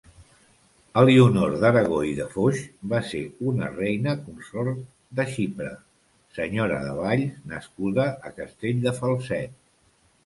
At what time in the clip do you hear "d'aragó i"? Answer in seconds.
1.63-2.15